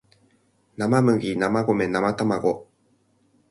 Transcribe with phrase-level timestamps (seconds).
[0.77, 2.67] 生麦生米生たまご